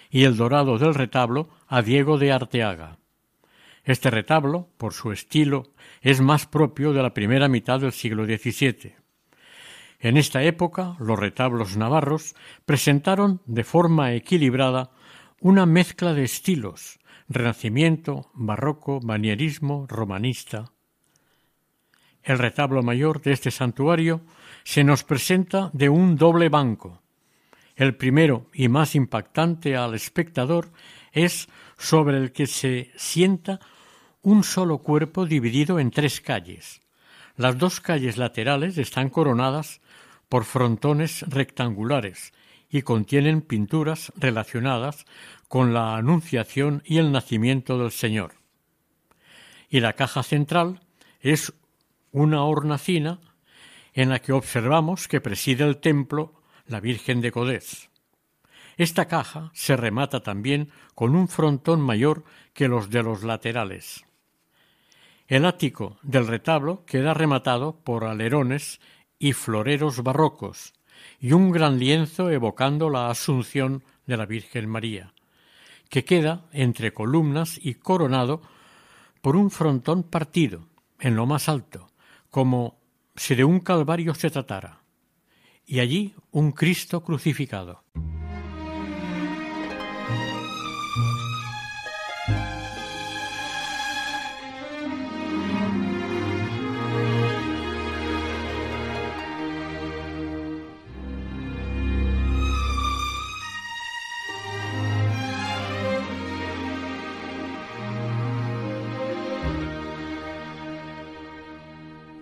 [0.10, 2.98] y el dorado del retablo a Diego de Arteaga.
[3.84, 8.96] Este retablo, por su estilo, es más propio de la primera mitad del siglo XVII.
[10.00, 12.36] En esta época, los retablos navarros
[12.66, 14.92] presentaron de forma equilibrada
[15.42, 20.72] una mezcla de estilos, renacimiento, barroco, manierismo, romanista.
[22.24, 24.22] El retablo mayor de este santuario
[24.64, 27.02] se nos presenta de un doble banco.
[27.80, 30.70] El primero y más impactante al espectador
[31.14, 33.62] es sobre el que se sienta
[34.22, 36.82] un solo cuerpo dividido en tres calles.
[37.38, 39.80] Las dos calles laterales están coronadas
[40.28, 42.34] por frontones rectangulares
[42.70, 45.06] y contienen pinturas relacionadas
[45.48, 48.34] con la Anunciación y el nacimiento del Señor.
[49.70, 50.82] Y la caja central
[51.22, 51.54] es
[52.12, 53.22] una hornacina
[53.94, 56.39] en la que observamos que preside el templo
[56.70, 57.90] la Virgen de Codés.
[58.78, 64.06] Esta caja se remata también con un frontón mayor que los de los laterales.
[65.28, 68.80] El ático del retablo queda rematado por alerones
[69.18, 70.74] y floreros barrocos,
[71.20, 75.14] y un gran lienzo evocando la Asunción de la Virgen María,
[75.90, 78.42] que queda entre columnas y coronado
[79.22, 80.68] por un frontón partido,
[81.00, 81.92] en lo más alto,
[82.30, 82.80] como
[83.16, 84.79] si de un calvario se tratara,
[85.70, 87.84] y allí un Cristo crucificado.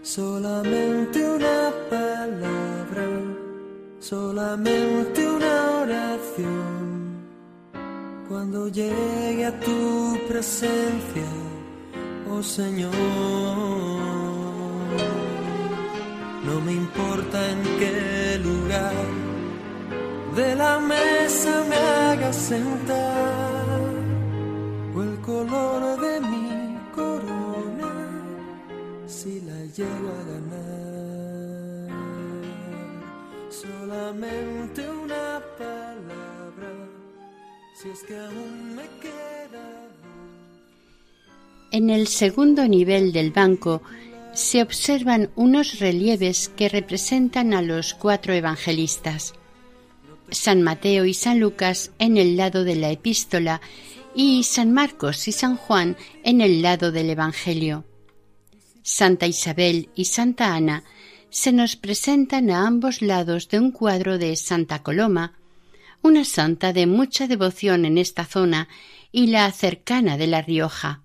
[0.04, 2.57] Solamente una palabra,
[4.10, 7.28] solamente una oración.
[8.30, 11.30] Cuando llegue a tu presencia,
[12.32, 12.93] oh Señor,
[16.47, 18.95] no me importa en qué lugar
[20.38, 23.66] de la mesa me hagas sentar
[24.95, 27.91] o el color de mi corona.
[29.05, 30.97] Si la llego a ganar.
[34.10, 36.72] Una palabra,
[37.76, 38.84] si es que aún me
[41.72, 43.82] En el segundo nivel del banco
[44.34, 49.34] se observan unos relieves que representan a los cuatro evangelistas.
[50.32, 53.60] San Mateo y San Lucas en el lado de la epístola
[54.16, 57.84] y San Marcos y San Juan en el lado del Evangelio.
[58.84, 60.86] Santa Isabel y Santa Ana
[61.30, 65.34] se nos presentan a ambos lados de un cuadro de Santa Coloma,
[66.02, 68.70] una santa de mucha devoción en esta zona
[69.12, 71.04] y la cercana de La Rioja.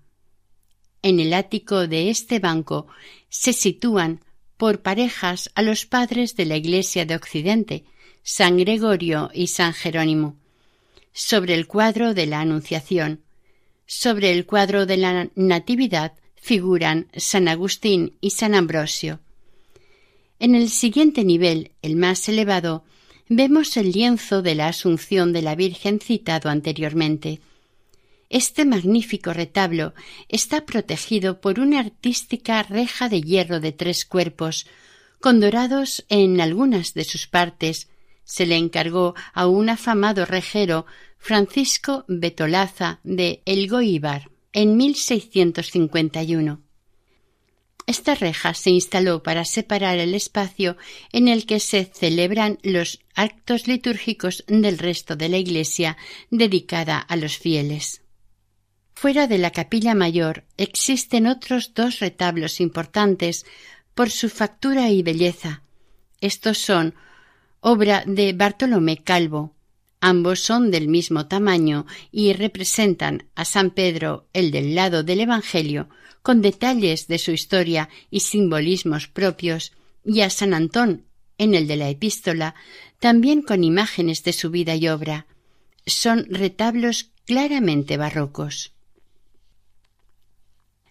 [1.01, 2.87] En el ático de este banco
[3.29, 4.21] se sitúan
[4.57, 7.83] por parejas a los padres de la Iglesia de Occidente,
[8.23, 10.37] San Gregorio y San Jerónimo,
[11.11, 13.21] sobre el cuadro de la Anunciación.
[13.85, 19.19] Sobre el cuadro de la Natividad figuran San Agustín y San Ambrosio.
[20.43, 22.83] En el siguiente nivel, el más elevado,
[23.29, 27.39] vemos el lienzo de la Asunción de la Virgen citado anteriormente.
[28.29, 29.93] Este magnífico retablo
[30.27, 34.67] está protegido por una artística reja de hierro de tres cuerpos,
[35.21, 37.87] con dorados en algunas de sus partes,
[38.25, 40.85] se le encargó a un afamado rejero
[41.19, 46.59] Francisco Betolaza de Elgoíbar en 1651.
[47.85, 50.77] Esta reja se instaló para separar el espacio
[51.11, 55.97] en el que se celebran los actos litúrgicos del resto de la iglesia
[56.29, 58.01] dedicada a los fieles.
[58.95, 63.45] Fuera de la capilla mayor existen otros dos retablos importantes
[63.93, 65.61] por su factura y belleza.
[66.21, 66.95] Estos son
[67.59, 69.55] obra de Bartolomé Calvo.
[69.99, 75.89] Ambos son del mismo tamaño y representan a San Pedro, el del lado del Evangelio,
[76.23, 79.73] con detalles de su historia y simbolismos propios,
[80.05, 81.05] y a San Antón,
[81.37, 82.55] en el de la epístola,
[82.99, 85.27] también con imágenes de su vida y obra.
[85.85, 88.73] Son retablos claramente barrocos.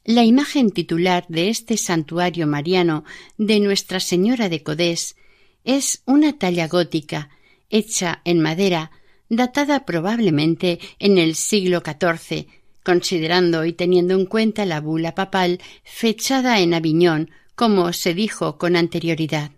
[0.04, 3.04] La imagen titular de este santuario mariano
[3.38, 5.16] de Nuestra Señora de Codés
[5.64, 7.30] es una talla gótica,
[7.70, 8.90] hecha en madera,
[9.28, 12.48] datada probablemente en el siglo XIV,
[12.82, 18.76] considerando y teniendo en cuenta la bula papal fechada en Aviñón, como se dijo con
[18.76, 19.52] anterioridad.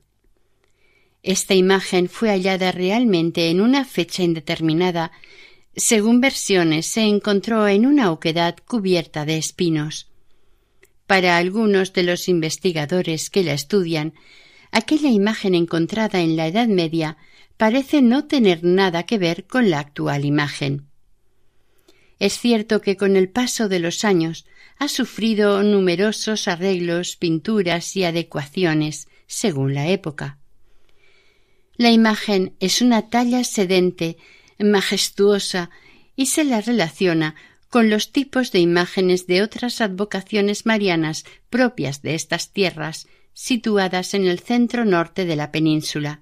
[1.22, 5.10] Esta imagen fue hallada realmente en una fecha indeterminada.
[5.74, 10.10] Según versiones, se encontró en una oquedad cubierta de espinos.
[11.06, 14.12] Para algunos de los investigadores que la estudian,
[14.70, 17.16] aquella imagen encontrada en la Edad Media
[17.56, 20.88] parece no tener nada que ver con la actual imagen.
[22.18, 24.46] Es cierto que con el paso de los años
[24.78, 30.38] ha sufrido numerosos arreglos, pinturas y adecuaciones según la época.
[31.76, 34.16] La imagen es una talla sedente,
[34.58, 35.70] majestuosa,
[36.16, 37.34] y se la relaciona
[37.68, 44.26] con los tipos de imágenes de otras advocaciones marianas propias de estas tierras situadas en
[44.26, 46.20] el centro norte de la península.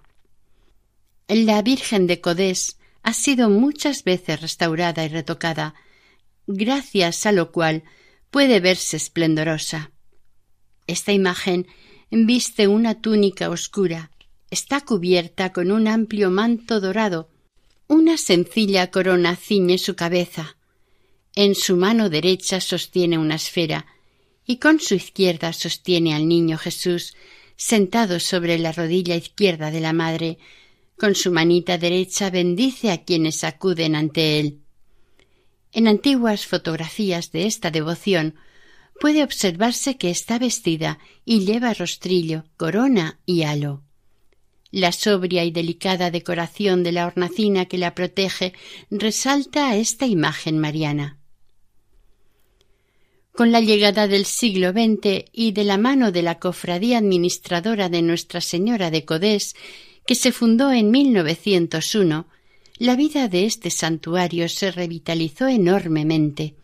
[1.28, 5.74] La Virgen de Codés ha sido muchas veces restaurada y retocada,
[6.46, 7.82] gracias a lo cual
[8.30, 9.90] puede verse esplendorosa.
[10.86, 11.66] Esta imagen
[12.10, 14.10] viste una túnica oscura,
[14.50, 17.30] está cubierta con un amplio manto dorado,
[17.88, 20.56] una sencilla corona ciñe su cabeza,
[21.34, 23.86] en su mano derecha sostiene una esfera,
[24.44, 27.14] y con su izquierda sostiene al niño Jesús
[27.56, 30.38] sentado sobre la rodilla izquierda de la madre,
[30.98, 34.60] con su manita derecha bendice a quienes acuden ante él.
[35.72, 38.36] En antiguas fotografías de esta devoción
[39.00, 43.82] puede observarse que está vestida y lleva rostrillo, corona y halo.
[44.70, 48.52] La sobria y delicada decoración de la hornacina que la protege
[48.90, 51.18] resalta a esta imagen mariana.
[53.34, 58.02] Con la llegada del siglo XX y de la mano de la Cofradía Administradora de
[58.02, 59.56] Nuestra Señora de Codés,
[60.06, 62.26] que se fundó en 1901,
[62.78, 66.54] la vida de este santuario se revitalizó enormemente.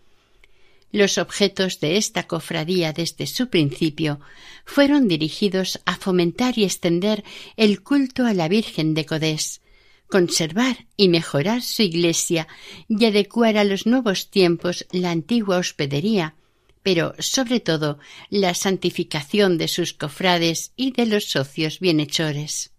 [0.91, 4.21] Los objetos de esta cofradía desde su principio
[4.65, 7.25] fueron dirigidos a fomentar y extender
[7.57, 9.61] el culto a la Virgen de Codés,
[10.09, 12.49] conservar y mejorar su iglesia
[12.89, 16.35] y adecuar a los nuevos tiempos la antigua hospedería,
[16.83, 17.99] pero sobre todo
[18.31, 22.73] la santificación de sus cofrades y de los socios bienhechores.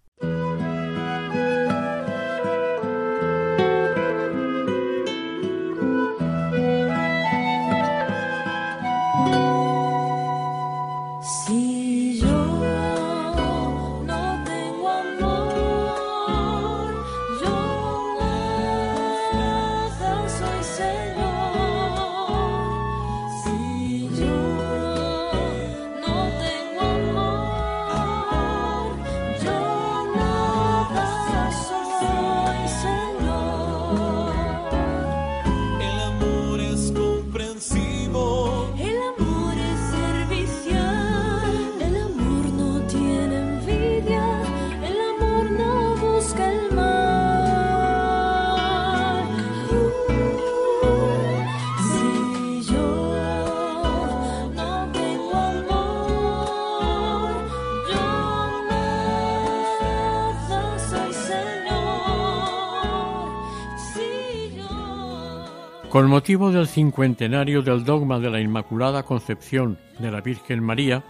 [65.99, 71.03] Con motivo del cincuentenario del dogma de la Inmaculada Concepción de la Virgen María,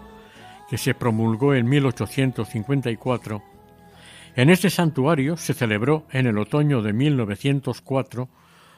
[0.67, 3.43] que se promulgó en 1854,
[4.35, 8.29] en este santuario se celebró en el otoño de 1904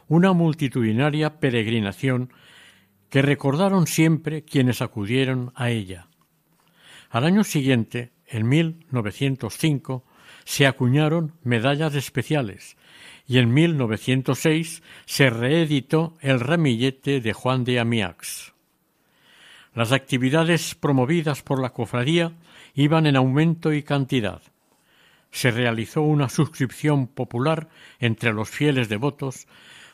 [0.09, 2.33] una multitudinaria peregrinación
[3.09, 6.07] que recordaron siempre quienes acudieron a ella.
[7.09, 10.03] Al año siguiente, en 1905,
[10.43, 12.75] se acuñaron medallas especiales
[13.31, 18.51] y en 1906 se reeditó el ramillete de Juan de Amiax.
[19.73, 22.33] Las actividades promovidas por la cofradía
[22.73, 24.41] iban en aumento y cantidad.
[25.31, 27.69] Se realizó una suscripción popular
[27.99, 29.47] entre los fieles devotos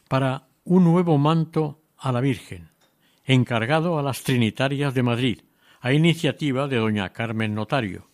[0.08, 2.70] para un nuevo manto a la Virgen,
[3.24, 5.42] encargado a las Trinitarias de Madrid,
[5.80, 8.10] a iniciativa de doña Carmen Notario,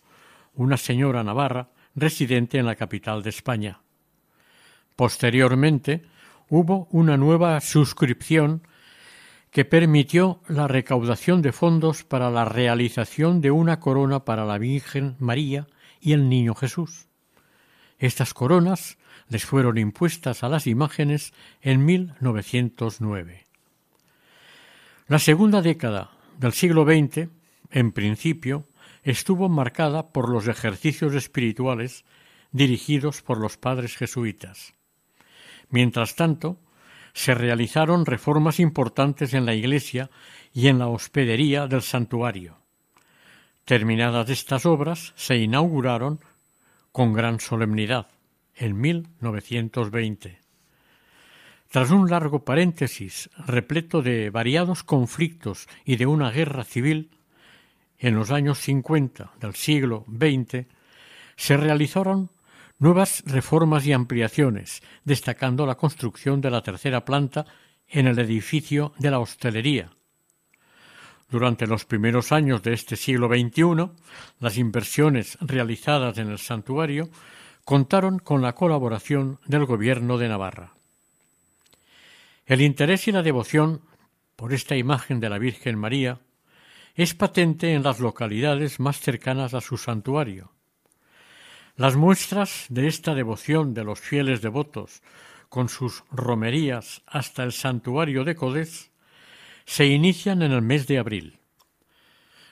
[0.52, 3.83] una señora navarra residente en la capital de España.
[4.96, 6.02] Posteriormente
[6.48, 8.62] hubo una nueva suscripción
[9.50, 15.16] que permitió la recaudación de fondos para la realización de una corona para la Virgen
[15.18, 15.68] María
[16.00, 17.06] y el Niño Jesús.
[17.98, 21.32] Estas coronas les fueron impuestas a las imágenes
[21.62, 23.44] en 1909.
[25.06, 27.28] La segunda década del siglo XX,
[27.70, 28.66] en principio,
[29.02, 32.04] estuvo marcada por los ejercicios espirituales
[32.50, 34.73] dirigidos por los padres jesuitas.
[35.70, 36.58] Mientras tanto,
[37.12, 40.10] se realizaron reformas importantes en la iglesia
[40.52, 42.58] y en la hospedería del santuario.
[43.64, 46.20] Terminadas estas obras, se inauguraron
[46.92, 48.08] con gran solemnidad
[48.54, 50.38] en 1920.
[51.70, 57.10] Tras un largo paréntesis repleto de variados conflictos y de una guerra civil,
[57.98, 60.66] en los años 50 del siglo XX
[61.36, 62.30] se realizaron
[62.78, 67.46] nuevas reformas y ampliaciones, destacando la construcción de la tercera planta
[67.88, 69.90] en el edificio de la hostelería.
[71.28, 73.90] Durante los primeros años de este siglo XXI,
[74.40, 77.08] las inversiones realizadas en el santuario
[77.64, 80.74] contaron con la colaboración del Gobierno de Navarra.
[82.46, 83.80] El interés y la devoción
[84.36, 86.20] por esta imagen de la Virgen María
[86.94, 90.53] es patente en las localidades más cercanas a su santuario.
[91.76, 95.02] Las muestras de esta devoción de los fieles devotos
[95.48, 98.92] con sus romerías hasta el santuario de Codés
[99.64, 101.40] se inician en el mes de abril.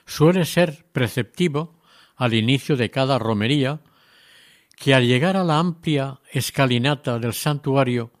[0.05, 1.79] Suele ser preceptivo
[2.17, 3.79] al inicio de cada romería
[4.75, 8.11] que al llegar a la amplia escalinata del santuario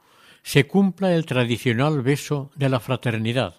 [0.41, 3.57] se cumpla el tradicional beso de la fraternidad,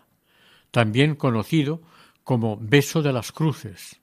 [0.71, 1.83] también conocido
[2.23, 4.01] como beso de las cruces.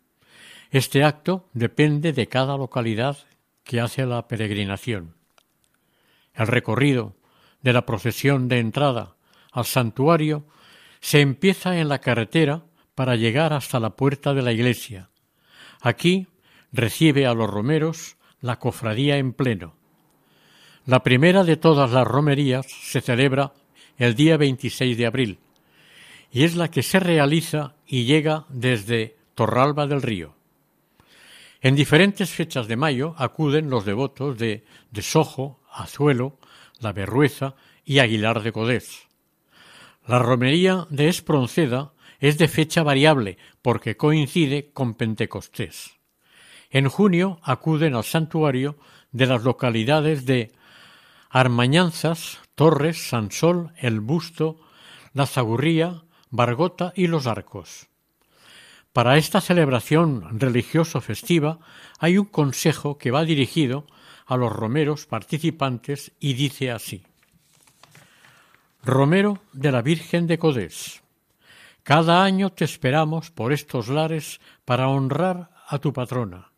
[0.70, 3.18] Este acto depende de cada localidad
[3.72, 5.16] que hace la peregrinación.
[6.34, 7.16] El recorrido
[7.62, 9.16] de la procesión de entrada
[9.54, 10.46] al santuario
[11.00, 12.66] se empieza en la carretera
[12.96, 15.10] para llegar hasta la puerta de la iglesia.
[15.80, 16.28] Aquí
[16.74, 19.74] recibe a los romeros la cofradía en pleno.
[20.86, 23.54] La primera de todas las romerías se celebra
[23.98, 25.40] el día 26 de abril
[26.30, 30.41] y es la que se realiza y llega desde Torralba del Río.
[31.62, 36.40] En diferentes fechas de mayo acuden los devotos de, de Sojo, Azuelo,
[36.80, 37.54] La Berrueza
[37.86, 39.08] y Aguilar de Codés.
[40.08, 46.00] La romería de Espronceda es de fecha variable porque coincide con Pentecostés.
[46.72, 48.78] En junio acuden al santuario
[49.12, 50.52] de las localidades de
[51.30, 54.60] Armañanzas, Torres, Sansol, El Busto,
[55.14, 57.91] La Zagurría, Bargota y Los Arcos.
[58.94, 61.60] Para esta celebración religioso festiva
[62.00, 63.88] hay un consejo que va dirigido
[64.26, 67.04] a los romeros participantes y dice así.
[68.84, 71.04] Romero de la Virgen de Codés,
[71.84, 76.52] cada año te esperamos por estos lares para honrar a tu patrona.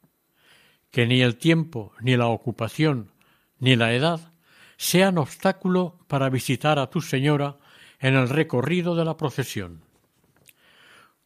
[0.89, 3.11] Que ni el tiempo, ni la ocupación,
[3.59, 4.33] ni la edad
[4.77, 7.57] sean obstáculo para visitar a tu señora
[7.99, 9.92] en el recorrido de la procesión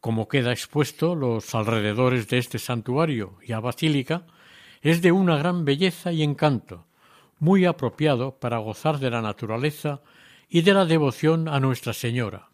[0.00, 4.26] como queda expuesto los alrededores de este santuario y a basílica,
[4.80, 6.86] es de una gran belleza y encanto,
[7.38, 10.00] muy apropiado para gozar de la naturaleza
[10.48, 12.50] y de la devoción a Nuestra Señora.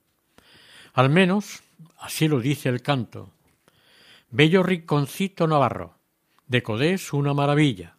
[0.95, 1.63] Al menos
[1.99, 3.31] así lo dice el canto.
[4.31, 5.99] Bello rinconcito navarro,
[6.47, 7.97] de Codés una maravilla.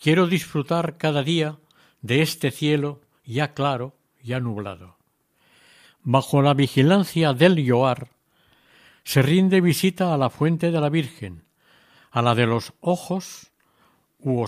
[0.00, 1.58] Quiero disfrutar cada día
[2.02, 4.96] de este cielo ya claro, ya nublado.
[6.02, 8.08] Bajo la vigilancia del Yoar,
[9.04, 11.44] se rinde visita a la fuente de la Virgen,
[12.10, 13.50] a la de los ojos
[14.18, 14.44] u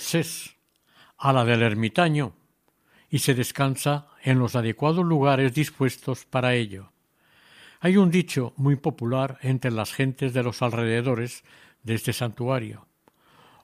[1.19, 2.35] a la del ermitaño,
[3.09, 6.93] y se descansa en los adecuados lugares dispuestos para ello.
[7.81, 11.45] Hay un dicho muy popular entre las gentes de los alrededores
[11.83, 12.87] de este santuario,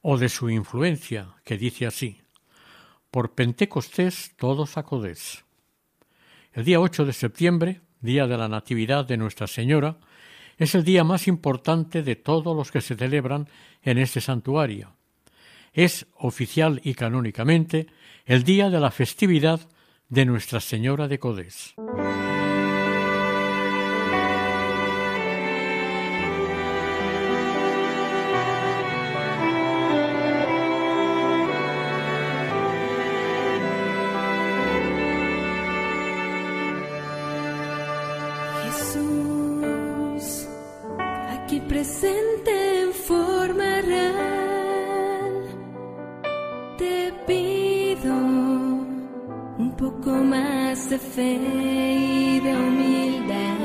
[0.02, 2.20] o de su influencia, que dice así
[3.10, 5.44] Por Pentecostés todos acodés.
[6.52, 9.98] El día 8 de septiembre, día de la Natividad de Nuestra Señora,
[10.58, 13.48] es el día más importante de todos los que se celebran
[13.82, 14.96] en este santuario.
[15.72, 17.86] Es oficial y canónicamente
[18.26, 19.60] el día de la festividad
[20.08, 21.74] de Nuestra Señora de Codés.
[41.78, 42.50] Presente
[42.82, 45.34] en forma real,
[46.76, 48.14] te pido
[49.58, 53.58] un poco más de fe y de humildad.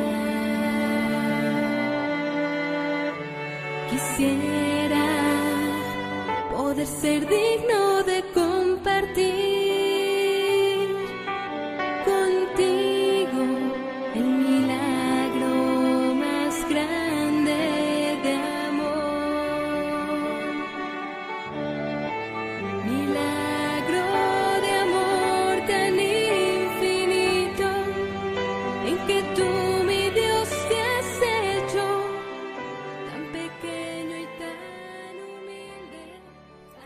[3.90, 5.08] Quisiera
[6.52, 7.83] poder ser digno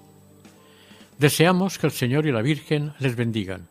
[1.19, 3.70] Deseamos que el Señor y la Virgen les bendigan.